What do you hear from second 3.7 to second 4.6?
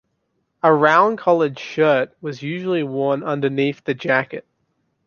the jacket.